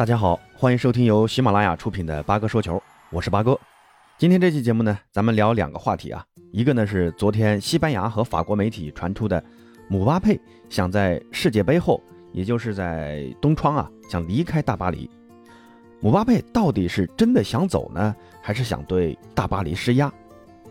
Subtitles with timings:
[0.00, 3.60] 大家好，欢迎收听由喜马拉雅出品的八哥说球，我是八哥。
[4.16, 9.44] 今天这期节目呢，咱们聊两个话题啊，一个呢是昨天西班牙和法国媒体传出的，
[9.90, 10.40] 姆巴佩
[10.70, 12.02] 想在世界杯后，
[12.32, 15.06] 也就是在冬窗啊，想离开大巴黎。
[16.00, 20.10] 姆巴佩到底是真的想走呢，还是想对大巴黎施压？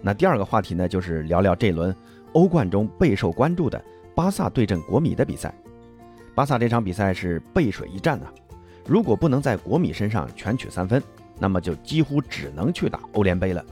[0.02, 1.96] 那第二个话题呢，就是聊聊这轮
[2.34, 3.80] 欧冠中备受关注的
[4.16, 5.54] 巴萨对阵国米的比赛。
[6.34, 8.34] 巴萨这场比赛是背水一战啊。
[8.90, 11.02] 如果不能在国米身上全取三分，
[11.38, 13.64] 那么就几乎只能去打欧联杯了。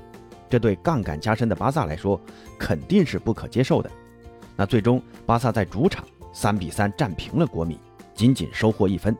[0.48, 2.22] 这对杠杆加深的巴萨来说，
[2.60, 3.90] 肯定是不可接受的。
[4.56, 7.80] 那最终，巴萨在主场三比三战平了国米，
[8.14, 9.18] 仅仅收获一分。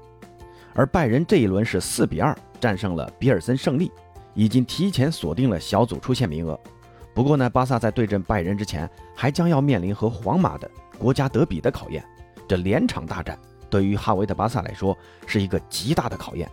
[0.76, 3.92] 而拜仁这一轮是四比二战胜了比尔森胜利，
[4.36, 6.58] 已经提前锁定了小组出线名额。
[7.12, 12.06] 不过呢，巴萨在对阵拜仁之前，还将要面临和皇马的国家德比的考验，
[12.48, 13.36] 这连场大战。
[13.70, 16.50] 对于哈维的巴萨来说，是一个极大的考验。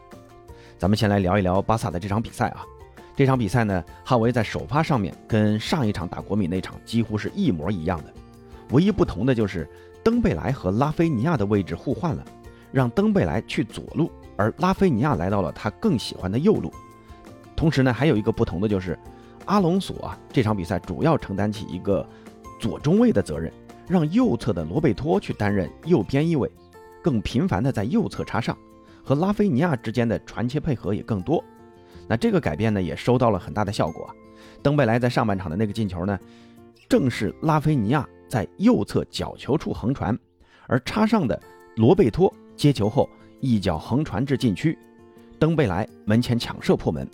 [0.78, 2.64] 咱们先来聊一聊巴萨的这场比赛啊。
[3.16, 8.12] 这场比赛呢，哈维在首发上面跟上一场打国米那场几乎是一模一样的，
[8.70, 9.68] 唯一不同的就是
[10.02, 12.24] 登贝莱和拉菲尼亚的位置互换了，
[12.72, 16.72] 让登贝莱去左路，而拉菲尼亚来到了他更喜欢的右路。
[17.54, 18.98] 同时呢，还有一个不同的就是
[19.44, 22.04] 阿隆索啊，这场比赛主要承担起一个
[22.60, 23.52] 左中卫的责任，
[23.86, 26.50] 让右侧的罗贝托去担任右边翼位。
[27.04, 28.56] 更频繁的在右侧插上，
[29.04, 31.44] 和拉菲尼亚之间的传切配合也更多。
[32.08, 34.10] 那这个改变呢，也收到了很大的效果。
[34.62, 36.18] 登贝莱在上半场的那个进球呢，
[36.88, 40.18] 正是拉菲尼亚在右侧角球处横传，
[40.66, 41.38] 而插上的
[41.76, 43.06] 罗贝托接球后
[43.40, 44.78] 一脚横传至禁区，
[45.38, 47.06] 登贝莱门前抢射破门。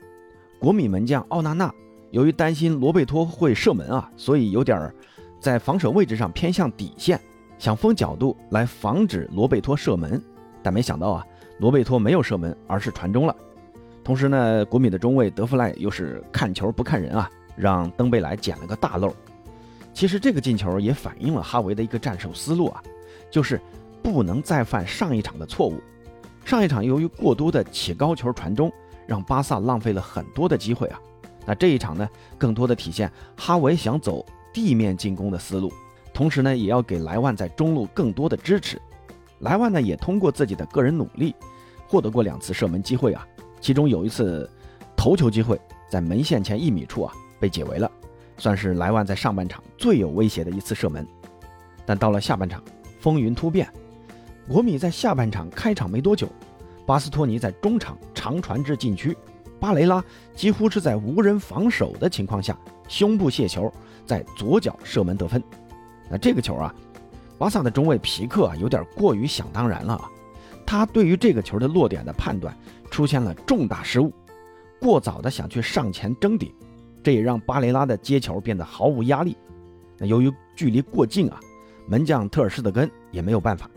[0.61, 1.75] 国米门将奥纳纳
[2.13, 4.95] 由于担心罗贝托会射门啊，所以有点
[5.41, 7.21] 在防守位置上偏向底线。
[7.61, 10.21] 想封角度来防止罗贝托射门，
[10.63, 11.27] 但没想到啊，
[11.59, 13.37] 罗贝托没有射门，而是传中了。
[14.03, 19.15] 同时呢，国米的中卫德弗赖又是看球不看人啊，让登贝莱捡了个大漏。
[19.93, 22.83] 其实这个进球也反映了哈维的一个战术思路啊，
[23.31, 23.61] 就是
[24.03, 25.79] 不能再犯上一场的错误。
[26.47, 28.73] 上一场由于过多的起高球传中，
[29.07, 30.99] 让巴萨浪费了很多的机会啊。
[31.45, 35.71] 那这一场呢，更多的体现哈维想走地面进攻的思路。
[36.21, 38.79] 同时呢，也要给莱万在中路更多的支持。
[39.39, 41.35] 莱万呢，也通过自己的个人努力，
[41.89, 43.27] 获得过两次射门机会啊。
[43.59, 44.47] 其中有一次
[44.95, 47.91] 头球机会，在门线前一米处啊被解围了，
[48.37, 51.07] 算是莱万在上半场最有威胁的一次射门。
[51.87, 52.63] 但到了下半场，
[53.01, 53.67] 风云突变。
[54.47, 56.29] 国米在下半场开场没多久，
[56.85, 59.17] 巴斯托尼在中场长传至禁区，
[59.59, 60.05] 巴雷拉
[60.35, 62.55] 几乎是在无人防守的情况下，
[62.89, 63.73] 胸部卸球，
[64.05, 65.43] 在左脚射门得分。
[66.11, 66.75] 那这个球啊，
[67.39, 70.11] 巴萨的中卫皮克啊有点过于想当然了啊，
[70.67, 72.55] 他对于这个球的落点的判断
[72.91, 74.13] 出现了重大失误，
[74.81, 76.53] 过早的想去上前争顶，
[77.03, 79.37] 这也让巴雷拉的接球变得毫无压力。
[79.97, 81.39] 那由于距离过近啊，
[81.87, 83.71] 门将特尔施特根也没有办法。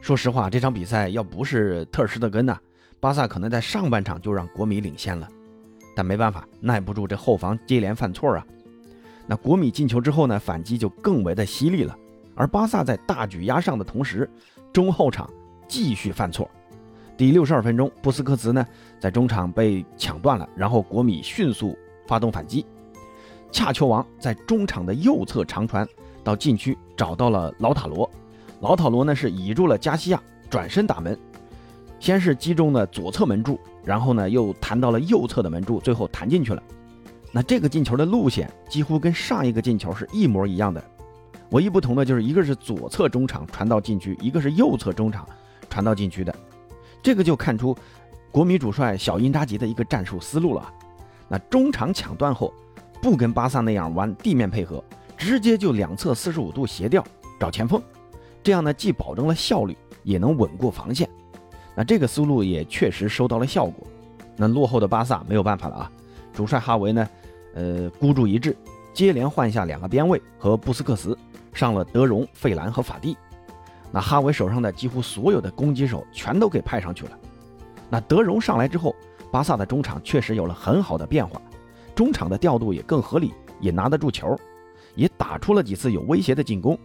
[0.00, 2.58] 说实话，这场比赛要不是特尔施特根呢，
[2.98, 5.28] 巴萨可能在上半场就让国米领先了，
[5.94, 8.46] 但没办法，耐不住这后防接连犯错啊。
[9.26, 11.96] 那国米进球之后呢，反击就更为的犀利了。
[12.34, 14.28] 而巴萨在大举压上的同时，
[14.72, 15.28] 中后场
[15.68, 16.50] 继续犯错。
[17.16, 18.66] 第六十二分钟，布斯克茨呢
[18.98, 22.64] 在中场被抢断了，然后国米迅速发动反击。
[23.50, 25.86] 恰球王在中场的右侧长传
[26.24, 28.10] 到禁区，找到了老塔罗。
[28.60, 31.16] 老塔罗呢是倚住了加西亚，转身打门，
[32.00, 36.62] 先是击中了左侧门柱，然后呢又弹到了右侧的门柱，最后弹进去了。
[37.34, 40.84] 那这个进球的路线几乎跟上一个进球是一模一样的，
[41.50, 45.26] 唯一不同的就是一个是左侧中场传到禁区，一个是右侧中场
[45.70, 46.34] 传到禁区的，
[47.02, 47.74] 这个就看出
[48.30, 50.70] 国米主帅小因扎吉的一个战术思路了。
[51.26, 52.52] 那中场抢断后，
[53.00, 54.84] 不跟巴萨那样玩地面配合，
[55.16, 57.02] 直接就两侧四十五度斜吊
[57.40, 57.82] 找前锋，
[58.42, 61.08] 这样呢既保证了效率，也能稳固防线。
[61.74, 63.86] 那这个思路也确实收到了效果。
[64.36, 65.92] 那落后的巴萨没有办法了啊，
[66.34, 67.08] 主帅哈维呢？
[67.54, 68.56] 呃，孤注一掷，
[68.92, 71.16] 接连换下两个边卫和布斯克茨，
[71.52, 73.16] 上了德容、费兰和法蒂。
[73.90, 77.18] 那哈维手上的几乎所有的攻击手全都给派上去了。
[77.90, 78.96] 那德容上来之后，
[79.30, 81.40] 巴萨的中场确实有了很好的变化，
[81.94, 84.34] 中场的调度也更合理，也拿得住球，
[84.94, 86.78] 也打出了几次有威胁的进攻。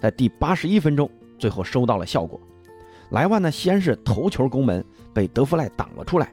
[0.00, 2.40] 在第八十一分钟，最后收到了效果。
[3.10, 4.82] 莱万呢，先是头球攻门，
[5.12, 6.32] 被德弗赖挡了出来，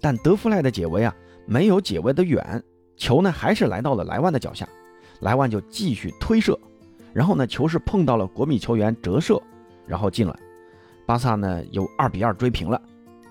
[0.00, 1.14] 但德弗赖的解围啊，
[1.44, 2.62] 没有解围的远。
[2.96, 4.68] 球呢还是来到了莱万的脚下，
[5.20, 6.58] 莱万就继续推射，
[7.12, 9.40] 然后呢球是碰到了国米球员折射，
[9.86, 10.36] 然后进了。
[11.04, 12.80] 巴萨呢有二比二追平了。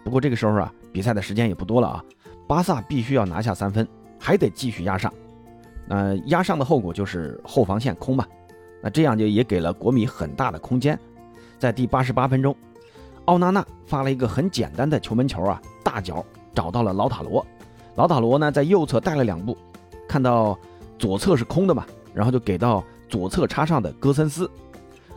[0.03, 2.03] 不过这个时候啊，比赛的时间也不多了啊，
[2.47, 3.87] 巴萨必须要拿下三分，
[4.19, 5.11] 还得继续压上。
[5.87, 8.25] 那压上的后果就是后防线空嘛。
[8.81, 10.99] 那这样就也给了国米很大的空间。
[11.59, 12.55] 在第八十八分钟，
[13.25, 17.45] 奥纳纳发了一个很简单的球门球啊，大脚找到了老塔罗。
[17.95, 19.57] 老塔罗呢在右侧带了两步，
[20.07, 20.57] 看到
[20.97, 24.49] 左侧是空的嘛，然后就给到左侧插上的戈森斯。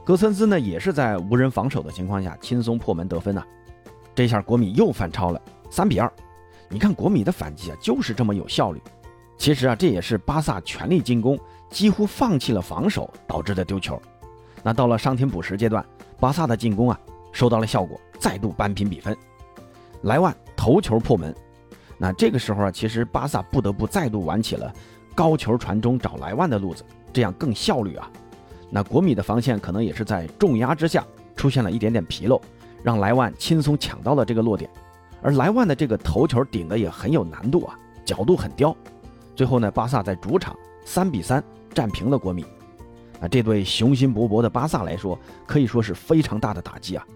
[0.04, 3.42] 戈森斯呢也是在无人防守的情况下轻松破门得分呐。
[4.14, 5.40] 这下国米又反超了，
[5.70, 6.12] 三比二。
[6.68, 8.82] 你看国米的反击啊，就是这么有效率。
[9.38, 11.38] 其实啊，这也是巴萨全力进攻，
[11.70, 14.00] 几乎放弃了防守导致的丢球。
[14.62, 15.84] 那到了伤停补时阶段，
[16.18, 16.98] 巴萨的进攻啊
[17.32, 19.16] 收到了效果，再度扳平比分。
[20.02, 21.34] 莱万头球破门。
[22.04, 24.70] 那这个时候啊，其实巴萨不得不再度玩起了
[25.14, 26.84] 高球传中找莱万的路子，
[27.14, 28.10] 这样更效率啊。
[28.68, 31.02] 那国米的防线可能也是在重压之下
[31.34, 32.38] 出现了一点点纰漏。
[32.82, 34.70] 让莱万轻松抢到了这个落点，
[35.22, 37.74] 而莱万的这个头球顶的也很有难度啊，
[38.04, 38.76] 角度很刁。
[39.34, 40.54] 最后呢，巴萨在主场
[40.84, 41.42] 三比三
[41.72, 42.44] 战平了国米。
[43.18, 47.06] 啊，这对雄心勃勃的巴萨来说，可以说是非常大的打击啊。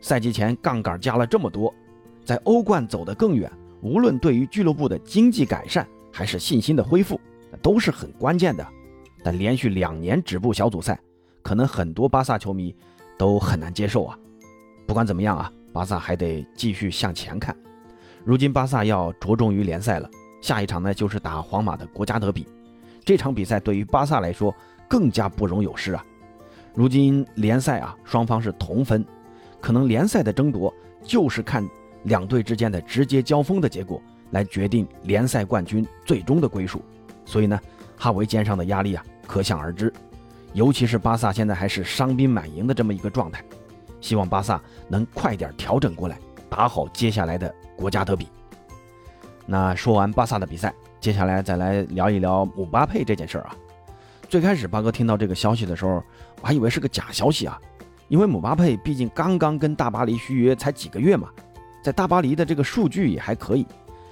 [0.00, 1.74] 赛季前杠杆加了这么多，
[2.24, 3.52] 在欧冠走得更远，
[3.82, 7.20] 无论对于俱乐部的经济改善还是信心的恢复，
[7.50, 8.66] 那都是很关键的。
[9.22, 10.98] 但连续两年止步小组赛，
[11.42, 12.74] 可能很多巴萨球迷
[13.18, 14.18] 都很难接受啊。
[14.86, 17.54] 不管怎么样啊，巴萨还得继续向前看。
[18.24, 20.08] 如今巴萨要着重于联赛了，
[20.40, 22.46] 下一场呢就是打皇马的国家德比。
[23.04, 24.54] 这场比赛对于巴萨来说
[24.88, 26.04] 更加不容有失啊。
[26.74, 29.04] 如今联赛啊双方是同分，
[29.60, 31.64] 可能联赛的争夺就是看
[32.06, 36.82] 两队之间的直接交锋的结果来决定联赛冠军最终的归属。
[37.24, 37.60] 所以呢，
[37.96, 39.92] 哈维肩上的压力啊可想而知，
[40.52, 43.42] 尤其是巴萨现在还是伤兵满营的这么一个状态。
[44.00, 46.18] 希望巴萨能快点调整过来，
[46.48, 48.28] 打好接下来的国家德比。
[49.44, 53.56] 那说完巴萨的比赛，接下来再来聊一聊姆巴佩这件事儿啊。
[54.28, 56.02] 最开始八哥听到这个消息的时候，
[56.40, 57.60] 我还以为是个假消息啊，
[58.08, 61.28] 因为姆巴佩毕竟刚刚跟大巴黎续约才几个月嘛，
[61.86, 63.64] 在大巴黎的这个数据也还可以，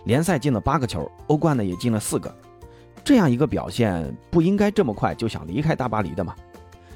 [0.05, 2.33] 联赛进了八个球，欧冠呢也进了四个，
[3.03, 6.37] 这样一个表现不应该这么快就想离开大巴黎的嘛。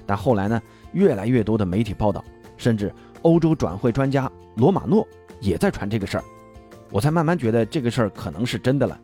[0.07, 2.25] 但后来呢，越来越多的媒体报道。
[2.57, 5.05] 甚至欧洲转会专家罗马诺
[5.41, 6.25] 也在传这个事儿，
[6.93, 8.97] 我才慢慢觉得这个事儿可能是真的了。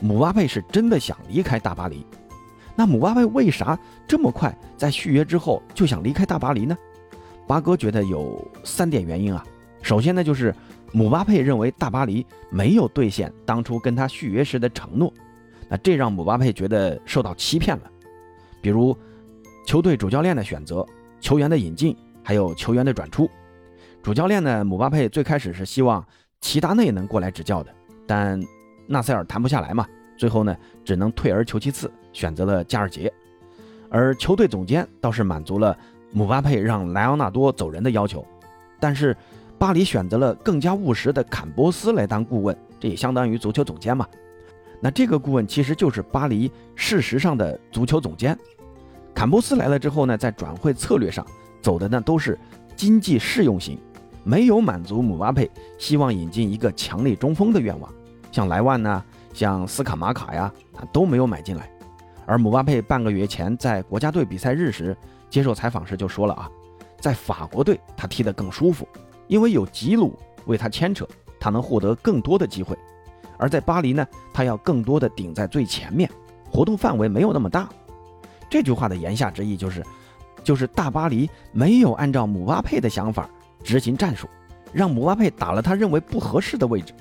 [0.00, 2.06] 姆巴佩是真的想离开大巴黎，
[2.76, 3.76] 那姆巴佩为啥
[4.06, 6.78] 这么快在续约之后就想离开大巴黎呢？
[7.48, 9.44] 八哥觉得有三点原因啊。
[9.80, 10.52] 首先呢，就是
[10.92, 15.12] 姆巴佩认为大巴黎没有兑现当初跟他续约时的承诺，
[15.68, 17.90] 那这让姆巴佩觉得受到欺骗了。
[18.60, 18.96] 比如
[19.66, 20.86] 球队主教练的选择、
[21.20, 21.96] 球员的引进。
[22.20, 23.26] 还有球员的转出，
[24.02, 24.62] 主教练呢？
[24.62, 26.04] 姆巴佩最开始是希望
[26.42, 27.74] 齐达内能过来执教的，
[28.06, 28.38] 但
[28.86, 29.86] 纳塞尔谈不下来嘛，
[30.18, 33.10] 最后呢只能退而求其次，选择了加尔杰。
[33.88, 35.74] 而球队总监倒是满足了
[36.12, 38.22] 姆巴佩让莱昂纳多走人的要求，
[38.78, 39.16] 但是
[39.58, 44.06] 巴黎选择了更加务实的坎波斯来当顾问，这也相当于足球总监嘛。
[44.80, 48.38] 那这个顾问其实就是巴黎事实上的足球总监。
[49.12, 51.26] 坎波斯来了之后呢，在转会策略上。
[51.60, 52.38] 走的呢都是
[52.76, 53.76] 经济适用型，
[54.22, 57.92] 没有满足姆巴佩希望引进一个强力中锋的愿望，
[58.30, 61.68] 像莱万呢，像斯卡马卡呀，他都没有买进来。
[62.24, 64.96] 而姆巴佩半个月前在国家队比赛日时
[65.28, 66.48] 接受采访时就说了啊，
[67.00, 68.86] 在法国队他踢得更舒服，
[69.28, 71.06] 因为有吉鲁为他牵扯，
[71.38, 72.76] 他能获得更多的机会。
[73.36, 76.10] 而在巴黎呢，他要更多的顶在最前面，
[76.50, 77.68] 活动范围没有那么大。
[78.50, 79.84] 这句话的言下之意就是。
[80.44, 83.28] 就是大巴黎没有按照姆巴佩的想法
[83.62, 84.26] 执行战术，
[84.72, 86.94] 让姆巴佩打了他认为不合适的位置。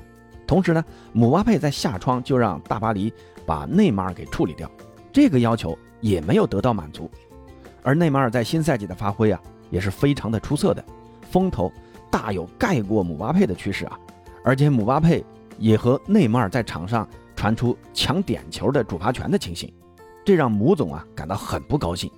[0.46, 3.14] 同时呢，姆巴佩在下窗就让大巴黎
[3.46, 4.70] 把内马尔给处理掉，
[5.14, 7.10] 这个要求也没有得到满足。
[7.84, 10.84] 而内马尔在新赛季的发挥啊，也是非常的出色的，
[11.30, 11.72] 风头
[12.12, 14.00] 大有盖过姆巴佩的趋势啊。
[14.44, 15.24] 而且姆巴佩
[15.58, 19.72] 也和内马尔在场上传出抢点球的主罚权的情形，
[20.26, 22.10] 这让姆总啊感到很不高兴。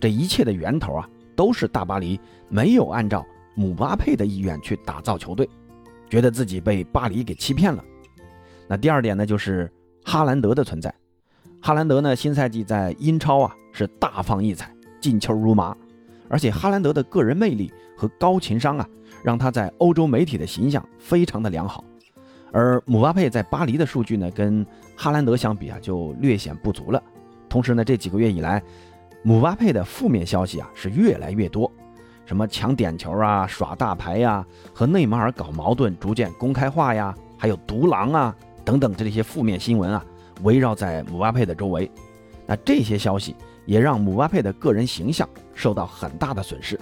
[0.00, 5.48] 这一切的源头啊，都是大巴黎没有按照姆巴佩的意愿去打造球队，
[6.08, 7.84] 觉得自己被巴黎给欺骗了。
[8.66, 9.70] 那第二点呢，就是
[10.04, 10.92] 哈兰德的存在。
[11.60, 15.76] 哈兰德呢，新赛季在英超啊是大放异彩，进球如麻，
[16.28, 18.88] 而且哈兰德的个人魅力和高情商啊，
[19.22, 21.84] 让他在欧洲媒体的形象非常的良好。
[22.50, 27.02] 而姆巴佩在巴黎的数据呢，跟哈兰德相比啊，就略显不足了。
[27.48, 28.62] 同时呢，这几个月以来，
[29.22, 31.70] 姆巴佩的负面消息啊是越来越多，
[32.24, 38.34] 什么抢点球啊、耍大牌呀、和内马尔搞矛盾逐渐公开化呀，还有独狼啊
[38.64, 40.04] 等等这些负面新闻啊，
[40.42, 41.90] 围绕在姆巴佩的周围。
[42.46, 46.80] 那这些消息也让姆巴佩的个人形象受到很大的损失。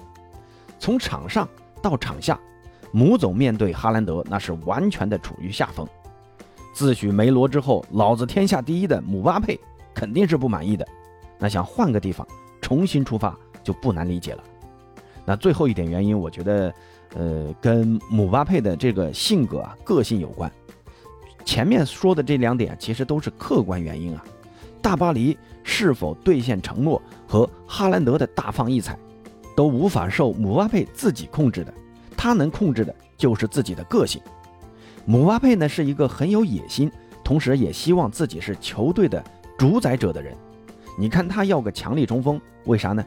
[0.78, 1.48] 从场上
[1.82, 2.38] 到场下，
[2.92, 5.86] 姆总面对哈兰德那是完全的处于下风。
[6.72, 9.58] 自诩梅罗之后，老子天下第一的姆巴佩
[9.94, 10.86] 肯定是不满意的。
[11.38, 12.26] 那想换个地方
[12.60, 14.42] 重新出发就不难理解了。
[15.24, 16.72] 那最后一点原因，我觉得，
[17.14, 20.50] 呃，跟姆巴佩的这个性格啊、个性有关。
[21.44, 24.24] 前面说的这两点其实都是客观原因啊。
[24.82, 28.98] 大巴黎是否兑现承诺和哈兰德的大放异彩，
[29.56, 31.74] 都无法受姆巴佩自己控制的。
[32.16, 34.22] 他能控制的就是自己的个性。
[35.04, 36.90] 姆巴佩呢是一个很有野心，
[37.24, 39.22] 同时也希望自己是球队的
[39.58, 40.36] 主宰者的人。
[40.98, 43.04] 你看他要个强力中锋，为啥呢？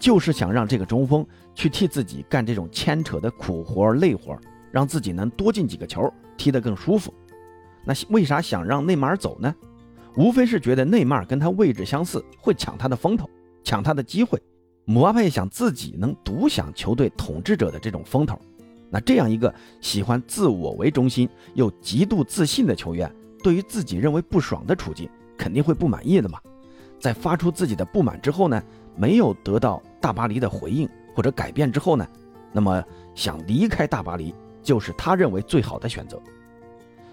[0.00, 4.38] 就是想让这个中锋去替自己干这种牵扯的苦活累活，
[4.70, 7.12] 让自己能多进几个球，踢得更舒服。
[7.84, 9.52] 那为啥想让内马尔走呢？
[10.16, 13.28] 无非是觉得内马尔跟他位置相似，会抢他的风头，
[13.64, 14.40] 抢他的机会。
[14.90, 18.40] 姆巴佩想自己能独享球队统治者的这种风头。
[18.88, 26.40] 那这样一个喜欢自我为中心又极度自信的球员，对于自己认为不爽的处境，肯定会不满意的嘛。
[26.98, 28.62] 在发出自己的不满之后呢，
[28.96, 29.82] 没有得到。
[30.00, 32.08] 大巴黎的回应或者改变之后呢，
[32.50, 32.82] 那么
[33.14, 36.18] 想离开大巴黎就是他认为最好的选择。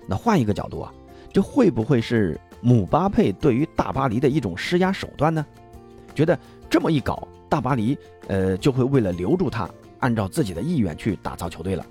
[0.08, 0.94] 那换一个角度啊，
[1.34, 5.46] 这会不会是姆巴佩对于大巴黎的一种施压手段呢？
[6.14, 6.40] 觉得
[6.70, 7.98] 这么一搞，大巴黎
[8.28, 11.86] 呃就会为了留住他，按照自己的意愿去打造球队了。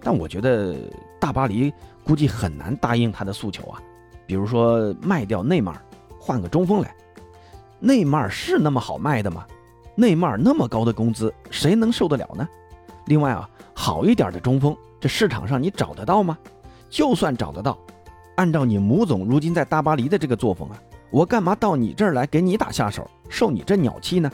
[0.00, 0.76] 但我觉得
[1.20, 1.72] 大巴黎
[2.04, 3.82] 估计很难答应他的诉求啊，
[4.26, 5.82] 比如说卖掉内马尔，
[6.18, 6.94] 换个中锋来。
[7.78, 9.44] 内马尔是那么好卖的吗？
[9.94, 12.48] 内马尔那么高的工资，谁能受得了呢？
[13.06, 16.38] 另外啊，好一点的中锋，这市场上你找得到吗？
[16.88, 17.76] 就算找得到，
[18.36, 24.30] 按照你母总如今在大巴黎的这个作风啊，我干嘛到你这儿来给你打下手，受你这鸟气呢？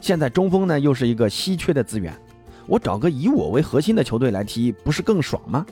[0.00, 2.14] 现在中锋呢又是一个稀缺的资源，
[2.66, 5.64] 我找个以我为核心的球队来踢，不是更爽吗？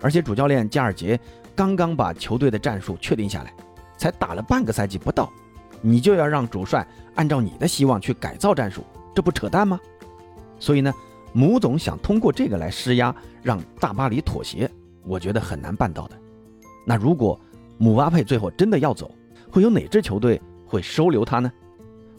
[0.00, 1.18] 而且主教练加尔杰
[1.54, 3.54] 刚刚把球队的战术确定下来，
[3.96, 5.32] 才打了半个赛季不到。
[5.80, 8.82] 你就要让主帅按照你的希望去改造战术，
[9.14, 9.80] 这不扯淡吗？
[10.58, 10.92] 所以呢，
[11.32, 14.70] 姆总想通过这个来施压，让大巴黎妥协，
[15.04, 16.16] 我觉得很难办到的。
[16.84, 17.38] 那如果
[17.78, 19.10] 姆巴佩最后真的要走，
[19.50, 21.52] 会有哪支球队会收留他呢？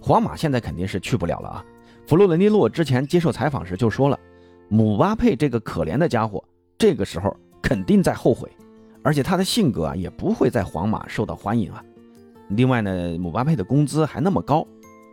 [0.05, 1.65] 皇马现在肯定是去不了了啊。
[2.05, 4.19] 弗洛伦蒂诺之前接受采访时就说了，
[4.67, 6.43] 姆巴佩这个可怜的家伙，
[6.77, 8.51] 这个时候肯定在后悔，
[9.01, 11.81] 而且他的性格啊，也不会在皇马受到欢迎啊。
[12.50, 14.67] 另外呢，姆巴佩的工资还那么高，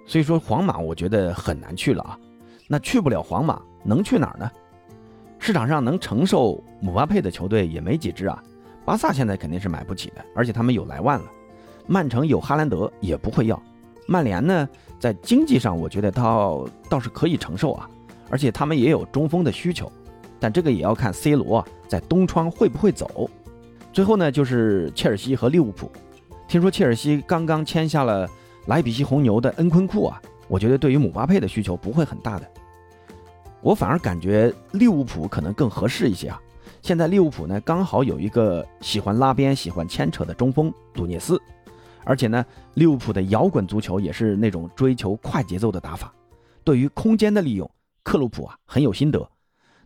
[0.07, 2.19] 所以说皇马我觉得很难去了啊。
[2.67, 4.51] 那去不了皇马，能去哪儿呢？
[5.39, 8.43] 市场上能承受姆巴佩的球队也没几支啊。
[8.85, 11.27] 巴萨现在肯定是买不起的，而且他们有莱万了。
[11.87, 13.63] 曼城有哈兰德也不会要。
[14.11, 17.89] 曼联呢，在经济上我觉得倒倒是可以承受啊，
[18.29, 19.91] 而且他们也有中锋的需求，
[20.41, 23.31] 但这个也要看 C 罗在东窗会不会走。
[23.93, 25.89] 最后呢，就是切尔西和利物浦。
[26.49, 28.29] 听说切尔西刚刚签下了
[28.67, 32.51] 莱比锡红牛的恩昆库啊，我觉得对于姆巴佩的需求不会很大的，
[33.63, 36.43] 我反而感觉利物浦可能更合适一些啊。
[36.83, 41.41] 现在利物浦呢刚好有一个喜欢拉边、喜欢牵扯的中锋杜涅斯，
[42.11, 46.13] 而且呢利物浦的摇滚足球也是那种追求快节奏的打法，
[46.65, 47.71] 对于空间的利用，
[48.03, 49.31] 克鲁普啊很有心得，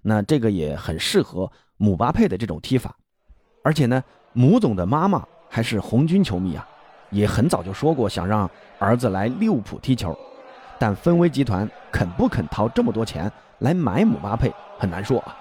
[0.00, 2.96] 那这个也很适合姆巴佩的这种踢法，
[3.62, 4.02] 而且呢
[4.32, 5.22] 姆总的妈妈。
[5.46, 6.66] 还是红军球迷啊，
[7.10, 8.50] 也很早就说过想让
[8.80, 10.18] 儿子来利物浦踢球，
[10.80, 15.36] 但分威集团肯不肯掏这么多钱来买姆巴佩很难说啊。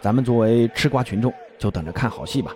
[0.00, 2.50] 咱们作为吃瓜群众，就等着看好戏吧。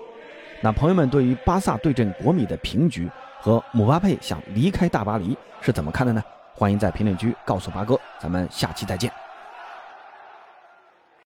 [0.60, 3.08] 那朋友们对于巴萨对阵国米的平局
[3.40, 6.22] 和姆巴佩想离开大巴黎是怎么看的呢？
[6.54, 9.12] 欢迎在评论区告诉八哥，咱们下期再见。